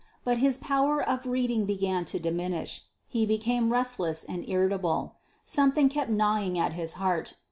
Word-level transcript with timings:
But 0.23 0.39
his 0.39 0.57
power 0.57 0.99
of 0.99 1.27
reading 1.27 1.65
began 1.67 2.05
to 2.05 2.17
diminish. 2.17 2.85
He 3.07 3.23
became 3.27 3.71
restless 3.71 4.23
and 4.23 4.43
irritable. 4.49 5.17
Something 5.45 5.89
kept 5.89 6.09
gnawing 6.09 6.57
at 6.57 6.73
his 6.73 6.93
heart. 6.93 7.35